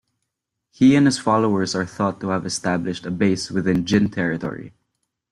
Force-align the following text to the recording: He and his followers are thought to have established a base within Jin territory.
He 0.71 0.95
and 0.95 1.05
his 1.05 1.19
followers 1.19 1.75
are 1.75 1.85
thought 1.85 2.21
to 2.21 2.29
have 2.29 2.43
established 2.43 3.05
a 3.05 3.11
base 3.11 3.51
within 3.51 3.85
Jin 3.85 4.09
territory. 4.09 4.73